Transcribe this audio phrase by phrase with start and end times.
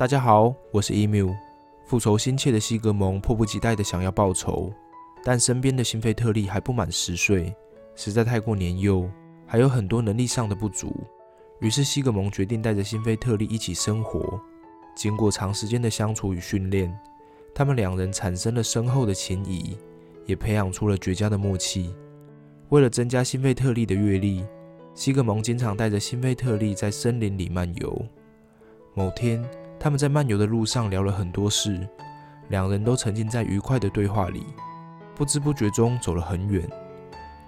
[0.00, 1.36] 大家好，我是 Emu。
[1.84, 4.72] 复仇心切的西格蒙迫不及待地想要报仇，
[5.22, 7.54] 但身边的辛菲特利还不满十岁，
[7.94, 9.06] 实在太过年幼，
[9.46, 10.90] 还有很多能力上的不足。
[11.60, 14.40] 于是西格蒙决定带着辛菲特利一起生活。
[14.96, 16.98] 经过长时间的相处与训练，
[17.54, 19.76] 他们两人产生了深厚的情谊，
[20.24, 21.94] 也培养出了绝佳的默契。
[22.70, 24.46] 为了增加辛菲特利的阅历，
[24.94, 28.02] 西格蒙经常带着辛菲特利在森林里漫游。
[28.94, 29.44] 某天，
[29.82, 31.88] 他们在漫游的路上聊了很多事，
[32.50, 34.44] 两人都沉浸在愉快的对话里，
[35.16, 36.68] 不知不觉中走了很远。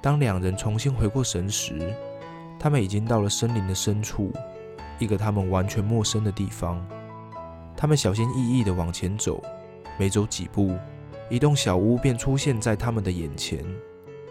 [0.01, 1.95] 当两人重新回过神时，
[2.59, 4.33] 他们已经到了森林的深处，
[4.99, 6.83] 一个他们完全陌生的地方。
[7.77, 9.43] 他们小心翼翼地往前走，
[9.99, 10.75] 没走几步，
[11.29, 13.63] 一栋小屋便出现在他们的眼前。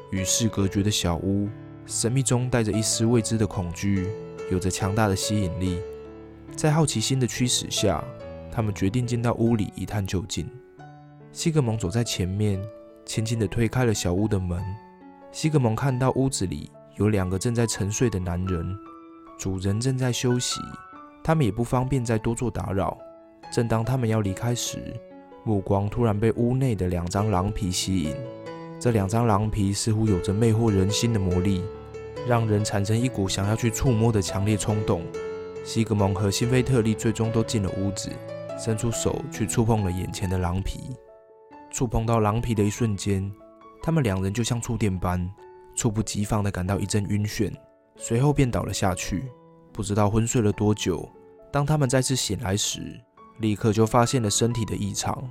[0.09, 1.47] 与世隔绝的小屋，
[1.85, 4.09] 神秘中带着一丝未知的恐惧，
[4.49, 5.79] 有着强大的吸引力。
[6.55, 8.03] 在好奇心的驱使下，
[8.51, 10.47] 他们决定进到屋里一探究竟。
[11.31, 12.61] 西格蒙走在前面，
[13.05, 14.61] 轻轻地推开了小屋的门。
[15.31, 18.77] 西格蒙看到屋子里有两个正在沉睡的男人，
[19.39, 20.59] 主人正在休息，
[21.23, 22.97] 他们也不方便再多做打扰。
[23.51, 24.93] 正当他们要离开时，
[25.43, 28.15] 目光突然被屋内的两张狼皮吸引。
[28.79, 31.63] 这两张狼皮似乎有着魅惑人心的魔力，
[32.27, 35.01] 让人产生一股想要去触摸的强烈冲动。
[35.63, 38.09] 西格蒙和辛菲特利最终都进了屋子，
[38.57, 40.79] 伸出手去触碰了眼前的狼皮。
[41.71, 43.31] 触碰到狼皮的一瞬间，
[43.81, 45.29] 他们两人就像触电般，
[45.75, 47.53] 猝不及防地感到一阵晕眩，
[47.95, 49.23] 随后便倒了下去。
[49.71, 51.07] 不知道昏睡了多久，
[51.51, 52.99] 当他们再次醒来时，
[53.39, 55.23] 立刻就发现了身体的异常。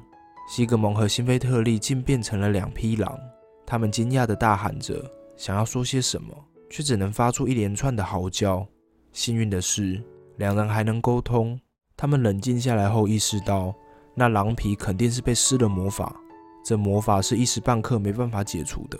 [0.48, 3.18] 西格蒙和辛菲特利竟变成了两匹狼，
[3.66, 5.04] 他们惊讶地大喊着，
[5.36, 6.34] 想要说些什么，
[6.70, 8.66] 却只能发出一连串的嚎叫。
[9.12, 10.02] 幸运的是，
[10.40, 11.60] 两人还能沟通。
[11.94, 13.74] 他们冷静下来后，意识到
[14.14, 16.16] 那狼皮肯定是被施了魔法，
[16.64, 18.98] 这魔法是一时半刻没办法解除的。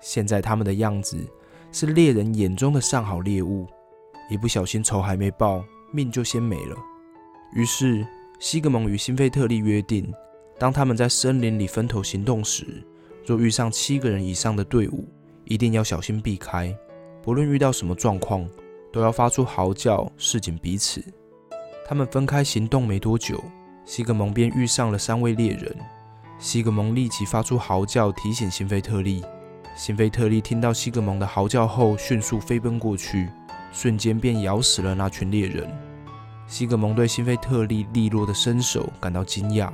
[0.00, 1.16] 现在他们的样子
[1.70, 3.68] 是猎人眼中的上好猎物，
[4.28, 6.76] 一不小心仇还没报，命就先没了。
[7.52, 8.04] 于是，
[8.40, 10.12] 西格蒙与辛菲特利约定，
[10.58, 12.84] 当他们在森林里分头行动时，
[13.24, 15.06] 若遇上七个人以上的队伍，
[15.44, 16.76] 一定要小心避开，
[17.22, 18.44] 不论遇到什么状况。
[18.92, 21.02] 都要发出嚎叫示警彼此。
[21.86, 23.42] 他们分开行动没多久，
[23.84, 25.76] 西格蒙便遇上了三位猎人。
[26.38, 29.24] 西格蒙立即发出嚎叫提醒辛菲特利。
[29.76, 33.28] 辛菲特利听到西格蒙的嚎叫后，迅速飞奔过去，
[33.72, 35.68] 瞬间便咬死了那群猎人。
[36.46, 39.70] 西格蒙对辛菲特利利落的身手感到惊讶，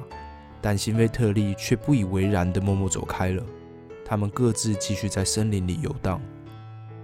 [0.61, 3.43] 但辛菲特利却不以为然地默默走开了。
[4.05, 6.21] 他们各自继续在森林里游荡。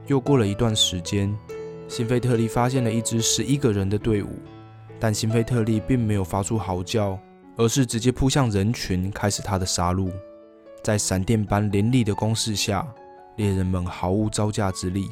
[0.06, 1.36] 又过了一段时间。
[1.92, 4.30] 辛菲特利发现了一支十一个人的队伍，
[4.98, 7.19] 但辛菲特利并没有发出嚎叫，
[7.54, 10.10] 而是直接扑向人群，开始他的杀戮。
[10.82, 12.82] 在闪电般凌厉的攻势下，
[13.36, 15.06] 猎人们毫无招架之力。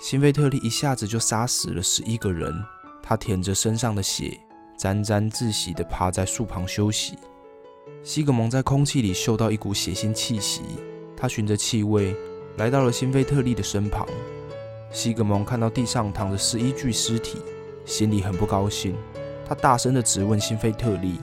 [0.00, 2.54] 辛菲特利一下子就杀死了十一个人。
[3.02, 4.38] 他舔着身上的血，
[4.78, 7.18] 沾沾自喜地趴在树旁休息。
[8.04, 10.62] 西格蒙在空气里嗅到一股血腥气息，
[11.16, 12.14] 他循着气味
[12.56, 14.06] 来到了辛菲特利的身旁。
[14.90, 17.38] 西格蒙看到地上躺着十一具尸体，
[17.84, 18.96] 心里很不高兴。
[19.46, 21.20] 他大声地质问辛菲特利：“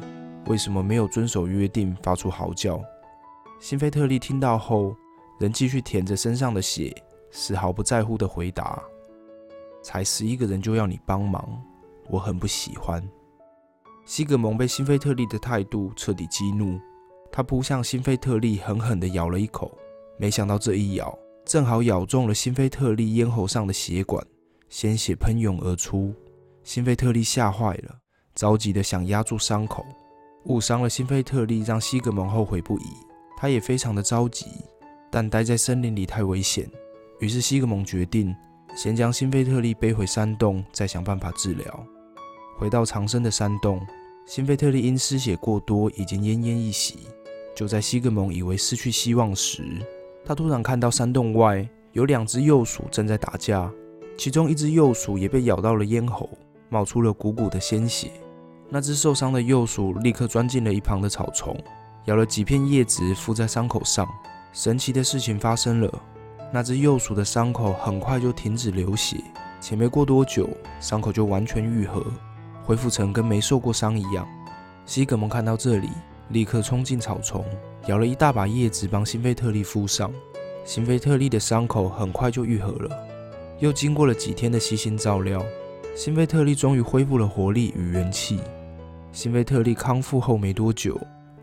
[0.47, 2.81] 为什么没有遵守约定，发出嚎叫？”
[3.59, 4.95] 辛菲特利听到后，
[5.39, 6.95] 仍继续舔着身上的血，
[7.31, 8.81] 丝毫不在乎地回答
[9.83, 11.61] ：“才十一个人就要你帮忙，
[12.09, 13.01] 我很不喜欢。”
[14.06, 16.79] 西格蒙被辛菲特利的态度彻底激怒，
[17.29, 19.77] 他扑向辛菲特利，狠狠地咬了一口。
[20.17, 21.17] 没想到这一咬，
[21.47, 24.22] 正好咬中了辛菲特利咽喉上的血管，
[24.68, 26.13] 鲜血喷涌而出。
[26.66, 27.96] 辛菲特利吓坏了，
[28.35, 29.86] 着急的想压住伤口。
[30.47, 32.84] 误伤了辛菲特利，让西格蒙后悔不已。
[33.38, 34.46] 他也非常的着急，
[35.09, 36.69] 但待在森林里太危险。
[37.22, 38.36] 于是西格蒙决定
[38.75, 41.88] 先将辛菲特利背回山洞，再想办法治疗。
[42.57, 43.80] 回到藏身的山洞，
[44.25, 47.07] 辛菲特利因失血过多，已经奄奄一息。
[47.56, 49.81] 就在西格蒙以为失去希望时，
[50.25, 53.72] 他突然看到山洞外有两只幼鼠正在打架，
[54.18, 56.30] 其中一只幼鼠也被咬到了咽喉，
[56.69, 58.12] 冒出了鼓鼓的鲜血。
[58.69, 61.58] 那只受伤的幼鼠立刻钻进了一旁的草丛，
[62.06, 64.08] 咬了几片叶子敷在伤口上。
[64.52, 66.02] 神奇的事情发生了，
[66.52, 69.18] 那只幼鼠的伤口很快就停止流血，
[69.62, 70.50] 且没过多久，
[70.80, 72.04] 伤口就完全愈合，
[72.64, 74.28] 恢复成跟没受过伤一样。
[74.86, 75.90] 西格蒙看到这里，
[76.29, 77.44] 立刻冲进草丛。
[77.88, 80.12] 咬了一大把叶子帮辛菲特利敷上，
[80.65, 83.07] 辛菲特利的伤口很快就愈合了。
[83.59, 85.44] 又经过了几天的悉心照料，
[85.95, 88.39] 辛菲特利终于恢复了活力与元气。
[89.12, 91.00] 辛菲特利康复后没多久，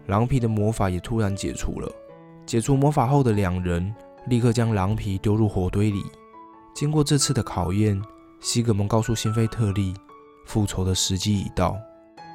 [0.06, 1.90] 狼皮的魔法也突然解除了。
[2.46, 3.92] 解除魔法后的两人
[4.26, 6.04] 立刻将狼皮丢入火堆里。
[6.74, 8.00] 经过这次的考验，
[8.40, 9.94] 西格蒙告诉辛菲特利，
[10.44, 11.74] 复仇的时机已到。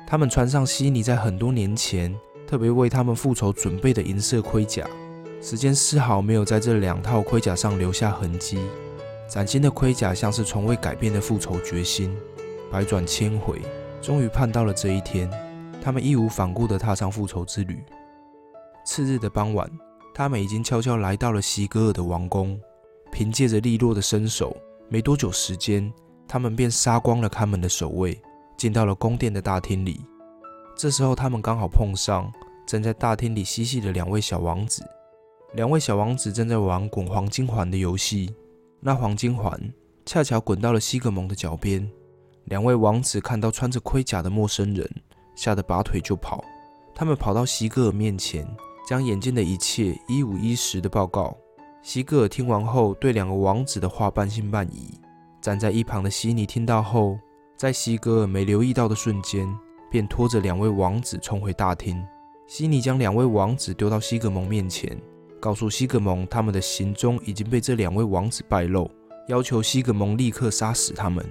[0.08, 2.14] 他们穿上悉尼在很多年前
[2.50, 4.84] 特别为他们复仇准备的银色盔甲，
[5.40, 8.58] 时间丝毫没有在这两套盔甲上留下痕迹。
[9.28, 12.18] 崭新的盔甲像是从未改变的复仇决心，
[12.72, 13.62] 百转千回，
[14.02, 15.30] 终于盼到了这一天。
[15.80, 17.84] 他们义无反顾地踏上复仇之旅。
[18.84, 19.70] 次日的傍晚，
[20.12, 22.60] 他们已经悄悄来到了西格尔的王宫。
[23.12, 24.58] 凭借着利落的身手，
[24.88, 25.94] 没多久时间，
[26.28, 28.20] 他们便杀光了看门的守卫，
[28.58, 30.04] 进到了宫殿的大厅里。
[30.82, 32.32] 这时候，他们刚好碰上
[32.66, 34.82] 正在大厅里嬉戏的两位小王子。
[35.56, 38.34] 两位小王子正在玩滚黄金环的游戏。
[38.80, 39.60] 那黄金环
[40.06, 41.86] 恰巧滚到了西格蒙的脚边，
[42.46, 44.90] 两位王子看到穿着盔甲的陌生人，
[45.36, 46.42] 吓得拔腿就跑。
[46.96, 48.48] 他们跑到西格尔面前，
[48.88, 51.36] 将眼见的一切一五一十的报告。
[51.84, 54.98] 西格尔听完后，对两个王子的话半信半疑。
[55.42, 57.20] 站在一旁的悉尼听到后，
[57.58, 59.46] 在西格尔没留意到的瞬间，
[59.90, 62.04] 便拖着两位王子冲回大厅。
[62.48, 64.98] 悉尼将两位王子丢到西格蒙面前。
[65.40, 68.92] 告诉西格蒙，他们的行踪已经被这两位王子败露，
[69.30, 71.26] 要求西格蒙立刻杀死他们。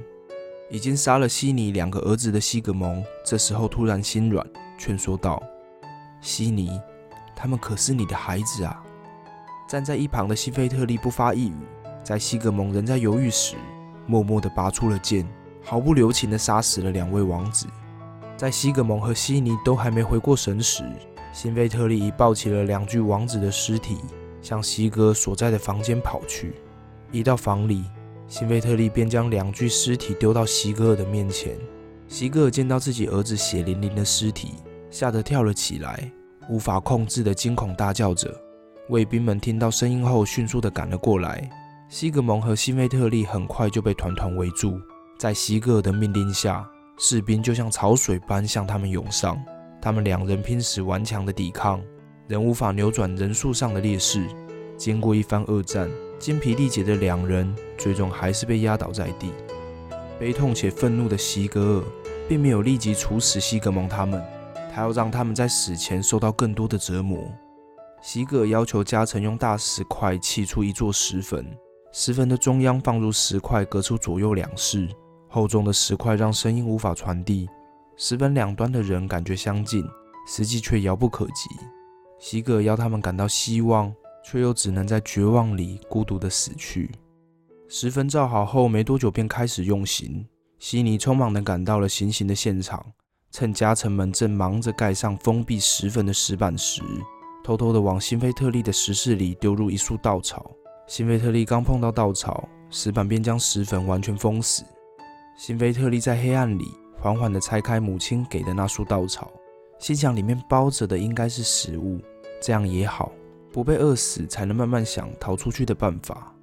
[0.71, 4.47] 已经杀了悉尼两个儿子的西格蒙，这时候突然心软，
[4.79, 5.43] 劝说道
[6.23, 6.81] ：“悉尼，
[7.37, 8.83] 他们可是你的孩子啊！”
[9.69, 11.57] 站在一旁的西菲特利不发一语，
[12.03, 13.57] 在西格蒙仍在犹豫时，
[14.07, 15.27] 默默地拔出了剑，
[15.63, 17.67] 毫不留情地杀死了两位王子。
[18.39, 20.85] 在西格蒙和悉尼都还没回过神时，
[21.33, 23.99] 辛菲特利已抱起了两具王子的尸体，
[24.41, 26.55] 向西哥所在的房间跑去。
[27.11, 27.83] 一到房里，
[28.29, 31.59] 辛菲特利便将两具尸体丢到西格尔的面前。
[32.07, 34.53] 西格尔见到自己儿子血淋淋的尸体，
[34.89, 36.09] 吓得跳了起来，
[36.49, 38.33] 无法控制的惊恐大叫着。
[38.89, 41.51] 卫兵们听到声音后，迅速的赶了过来。
[41.89, 44.79] 西格蒙和辛菲特利很快就被团团围住，
[45.19, 46.65] 在西格的命令下，
[46.99, 49.41] 士兵就像潮水般向他们涌上。
[49.81, 51.81] 他们两人拼死顽强的抵抗，
[52.27, 54.27] 仍无法扭转人数上的劣势。
[54.77, 59.33] 经过一番恶战，精疲力竭的两人最终还是被压倒在地。
[60.19, 61.85] 悲痛且愤怒的席格尔
[62.29, 64.21] 并没有立即处死西格蒙他们，
[64.75, 67.31] 他要让他们在死前受到更多的折磨。
[68.03, 71.47] 席格尔要求加成用大石块砌出一座石坟，
[71.93, 74.89] 石坟的中央放入石块，隔出左右两室。
[75.29, 77.49] 厚重的石块让声音无法传递。
[77.97, 79.85] 石本两端的人感觉相近，
[80.27, 81.49] 实际却遥不可及。
[82.19, 83.93] 西格要他们感到希望，
[84.25, 86.91] 却又只能在绝望里孤独的死去。
[87.69, 90.27] 石坟造好后没多久便开始用刑。
[90.59, 92.85] 悉尼匆忙地赶到了行刑的现场，
[93.31, 96.83] 趁家臣们正忙着盖上封闭石坟的石板时，
[97.45, 100.51] 偷偷地往辛菲特利的石室里丢入一束稻草。
[100.87, 104.65] 辛菲特利刚碰到稻草，石板便将石坟完全封死。
[105.39, 106.75] 辛菲特利在黑暗里。
[107.01, 109.31] 缓缓地拆开母亲给的那束稻草，
[109.79, 112.01] 心想里面包着的应该是食物，
[112.43, 113.13] 这样也好，
[113.53, 116.35] 不被饿死，才能慢慢想逃出去的办法。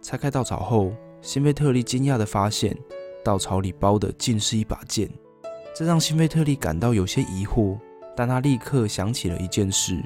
[0.00, 2.78] 拆开稻草后，辛菲特利惊讶地发现，
[3.24, 5.10] 稻草里包的竟是一把剑，
[5.74, 7.76] 这让辛菲特利感到有些疑惑。
[8.14, 10.00] 但他立刻想起了一件事，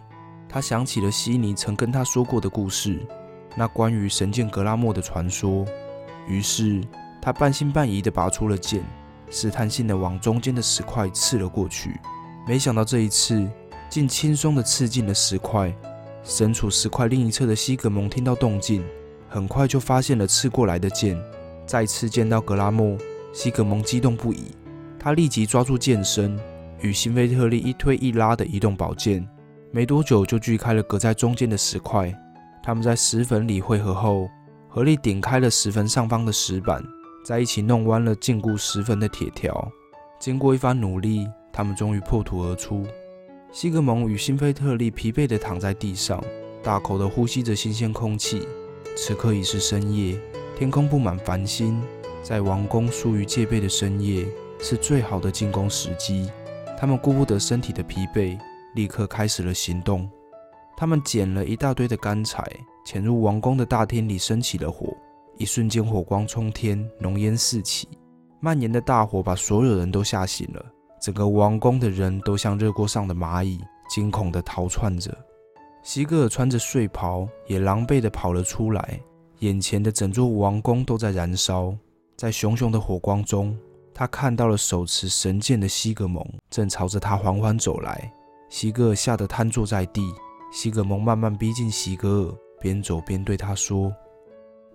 [0.48, 3.06] 他想起了悉尼曾跟他说过的故事，
[3.54, 5.66] 那关于神剑格拉莫的传说。
[6.26, 6.82] 于是
[7.20, 8.82] 他半信半疑地拔出了剑。
[9.32, 12.00] 试探性的往中间的石块刺了过去，
[12.48, 13.48] 没想到这一次
[13.88, 15.72] 竟轻松地刺进了石块。
[16.24, 18.84] 身处石块另一侧的西格蒙听到动静，
[19.28, 21.16] 很快就发现了刺过来的剑。
[21.64, 22.98] 再次见到格拉莫，
[23.32, 24.46] 西格蒙激动不已，
[24.98, 26.36] 他立即抓住剑身，
[26.80, 29.24] 与辛菲特利一推一拉的移动宝剑，
[29.70, 32.12] 没多久就锯开了隔在中间的石块。
[32.64, 34.28] 他们在石坟里汇合后，
[34.68, 36.82] 合力顶开了石坟上方的石板。
[37.24, 39.70] 在一起弄弯了禁锢石坟的铁条。
[40.18, 42.84] 经过一番努力，他们终于破土而出。
[43.52, 46.22] 西格蒙与辛菲特利疲惫地躺在地上，
[46.62, 48.46] 大口地呼吸着新鲜空气。
[48.96, 50.18] 此刻已是深夜，
[50.56, 51.82] 天空布满繁星。
[52.22, 54.26] 在王宫疏于戒备的深夜，
[54.58, 56.30] 是最好的进攻时机。
[56.78, 58.38] 他们顾不得身体的疲惫，
[58.74, 60.08] 立刻开始了行动。
[60.76, 62.44] 他们捡了一大堆的干柴，
[62.84, 64.89] 潜入王宫的大厅里，升起了火。
[65.40, 67.88] 一瞬间，火光冲天，浓烟四起，
[68.40, 70.62] 蔓延的大火把所有人都吓醒了。
[71.00, 75.16] 整个王宫的人都像热锅上的蚂蚁，惊恐地逃窜着。
[75.82, 79.00] 西格尔穿着睡袍，也狼狈地跑了出来。
[79.38, 81.74] 眼前的整座王宫都在燃烧，
[82.18, 83.56] 在熊熊的火光中，
[83.94, 88.12] 他看到了手持神剑的西格蒙正朝着他缓缓走来。
[88.50, 90.02] 西格尔吓得瘫坐在地。
[90.52, 93.90] 西格蒙慢慢逼近西格尔，边走边对他说：“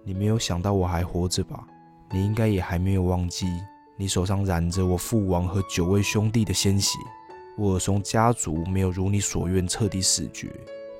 [0.07, 1.65] 你没有想到我还活着吧？
[2.12, 3.47] 你应该也还没有忘记，
[3.97, 7.00] 你手上染着我父王和九位兄弟的鲜血。
[7.57, 10.51] 沃尔松家族没有如你所愿彻底死绝。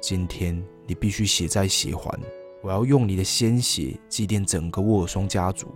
[0.02, 2.20] 今天你必须血债血还。
[2.64, 5.68] 我要用你的鲜血祭奠整个沃尔松家族。”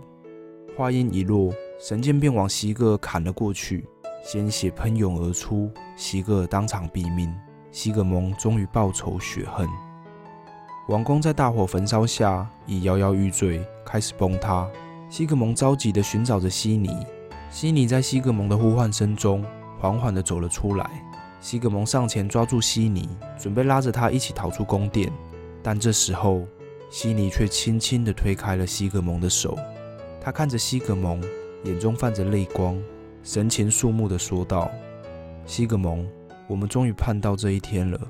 [0.76, 3.84] 话音一落，神剑便往西格砍了过去，
[4.24, 7.32] 鲜血喷涌而出，西格当场毙命。
[7.70, 9.68] 西格蒙终于报仇雪恨。
[10.90, 14.68] 王宫在大火焚烧下已摇摇欲坠，开始崩塌。
[15.08, 17.06] 西格蒙着急地寻找着西尼，
[17.48, 19.44] 西尼在西格蒙的呼唤声中
[19.78, 20.90] 缓缓地走了出来。
[21.40, 25.12] 西格蒙上前抓住西尼，准备拉着他一起逃出宫殿，
[25.62, 26.44] 但这时候
[26.90, 29.56] 西尼却轻轻地推开了西格蒙的手。
[30.20, 31.22] 他看着西格蒙，
[31.62, 32.76] 眼中泛着泪光，
[33.22, 34.68] 神情肃穆地说道
[35.46, 36.04] ：“西格蒙，
[36.48, 38.00] 我们终于盼到这一天了。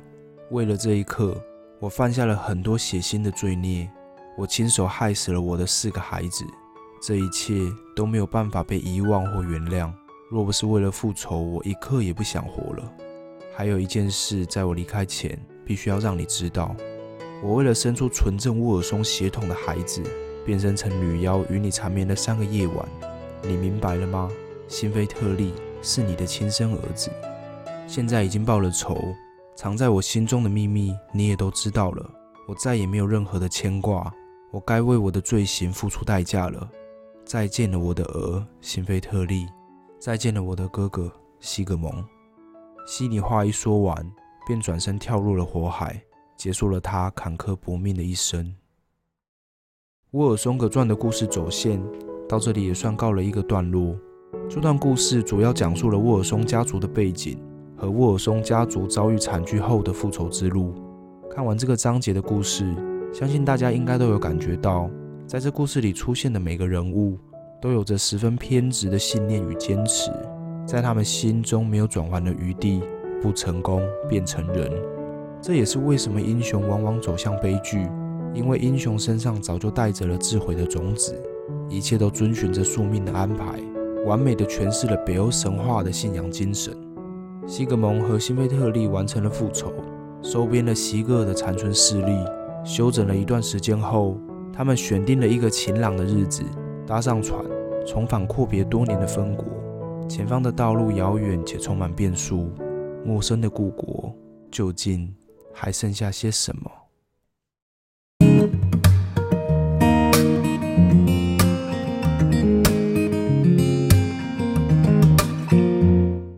[0.50, 1.38] 为了这一刻，
[1.80, 3.90] 我犯下了很多血腥的罪孽。
[4.37, 6.44] 我亲手害死了我的四个孩子，
[7.02, 7.54] 这一切
[7.96, 9.90] 都没有办法被遗忘或原谅。
[10.30, 12.92] 若不是为了复仇，我一刻也不想活了。
[13.56, 16.76] 还有一件事，在我离开前，必须要让你知道：
[17.42, 20.02] 我为了生出纯正沃尔松血统的孩子。”
[20.42, 22.88] 变身成女妖与你缠绵的三个夜晚，
[23.42, 24.28] 你明白了吗？
[24.66, 27.10] 辛菲特利是你的亲生儿子，
[27.87, 29.14] 现在已经报了仇，
[29.61, 32.11] 藏在我心中的秘密你也都知道了。
[32.49, 34.11] 我再也没有任何的牵挂，
[34.50, 36.67] 我该为我的罪行付出代价了。
[37.26, 39.47] 再见了，我的儿辛菲特利，
[39.99, 41.93] 再见了，我的哥哥西格蒙。
[42.87, 44.11] 西尼话一说完，
[44.47, 46.02] 便转身跳入了火海，
[46.38, 48.57] 结束了他坎坷搏命的一生。
[50.12, 51.79] 沃尔松格传的故事走线
[52.26, 53.95] 到这里也算告了一个段落。
[54.49, 57.38] 这段故事主要讲述了沃尔松家族的背景
[57.80, 60.75] 和沃尔松家族遭遇惨剧后的复仇之路。
[61.30, 62.75] 看完这个章节的故事，
[63.10, 64.90] 相信大家应该都有感觉到，
[65.26, 67.16] 在这故事里出现的每个人物
[67.58, 70.10] 都有着十分偏执的信念与坚持，
[70.66, 72.82] 在他们心中没有转圜的余地，
[73.22, 74.70] 不成功便成仁。
[75.40, 77.88] 这也是为什么英雄往往走向悲剧。
[78.32, 81.20] 因为英雄身上早就带着了智慧的种子，
[81.68, 83.58] 一切都遵循着宿命的安排，
[84.06, 86.72] 完美的诠释了北欧神话的信仰精神。
[87.47, 89.73] 西格蒙和辛菲特利完成了复仇，
[90.23, 92.16] 收编了西格的残存势力，
[92.64, 94.16] 休整了一段时间后，
[94.52, 96.42] 他们选定了一个晴朗的日子，
[96.87, 97.44] 搭上船，
[97.87, 99.44] 重返阔别多年的分国。
[100.09, 102.50] 前方的道路遥远且充满变数，
[103.04, 104.14] 陌生的故国，
[104.50, 105.12] 究竟
[105.52, 106.70] 还剩下些什么？